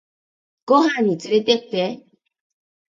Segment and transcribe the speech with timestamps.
[0.65, 2.07] ご飯につれてって